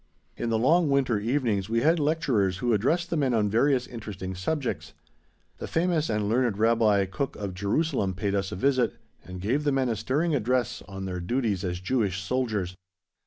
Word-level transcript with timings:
In 0.35 0.49
the 0.49 0.57
long 0.57 0.89
winter 0.89 1.19
evenings 1.19 1.69
we 1.69 1.81
had 1.81 1.99
lecturers 1.99 2.57
who 2.57 2.73
addressed 2.73 3.11
the 3.11 3.15
men 3.17 3.35
on 3.35 3.51
various 3.51 3.85
interesting 3.85 4.33
subjects. 4.33 4.93
The 5.59 5.67
famous 5.67 6.09
and 6.09 6.27
learned 6.27 6.57
Rabbi 6.57 7.05
Kuk 7.05 7.35
of 7.35 7.53
Jerusalem 7.53 8.15
paid 8.15 8.33
us 8.33 8.51
a 8.51 8.55
visit, 8.55 8.95
and 9.23 9.39
gave 9.39 9.63
the 9.63 9.71
men 9.71 9.89
a 9.89 9.95
stirring 9.95 10.33
address 10.33 10.81
on 10.87 11.05
their 11.05 11.19
duties 11.19 11.63
as 11.63 11.79
Jewish 11.79 12.19
soldiers. 12.19 12.75